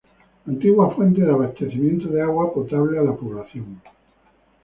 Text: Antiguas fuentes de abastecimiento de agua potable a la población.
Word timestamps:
Antiguas 0.47 0.95
fuentes 0.95 1.23
de 1.23 1.31
abastecimiento 1.31 2.07
de 2.07 2.23
agua 2.23 2.51
potable 2.51 2.97
a 2.97 3.03
la 3.03 3.15
población. 3.15 3.79